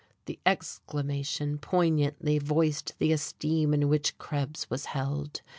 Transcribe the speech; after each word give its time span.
The 0.25 0.39
exclamation 0.47 1.59
poignantly 1.59 2.39
voiced 2.39 2.95
the 2.97 3.11
esteem 3.11 3.71
in 3.71 3.87
which 3.87 4.17
Krebs 4.17 4.67
was 4.67 4.85
held. 4.97 5.41